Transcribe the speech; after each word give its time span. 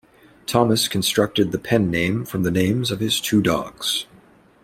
Thomas 0.47 0.87
constructed 0.87 1.51
the 1.51 1.59
pen 1.59 1.91
name 1.91 2.25
from 2.25 2.41
the 2.41 2.49
names 2.49 2.89
of 2.89 2.99
his 3.01 3.21
two 3.21 3.39
dogs. 3.39 4.07